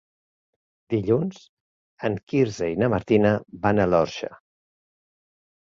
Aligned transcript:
Dilluns 0.93 1.37
en 2.09 2.17
Quirze 2.33 2.71
i 2.77 2.81
na 2.85 2.91
Martina 2.95 3.37
van 3.69 3.85
a 3.85 3.89
l'Orxa. 3.93 4.33